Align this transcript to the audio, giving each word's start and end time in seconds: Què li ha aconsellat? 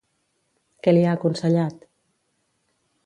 Què 0.87 0.93
li 0.95 1.03
ha 1.09 1.13
aconsellat? 1.17 1.85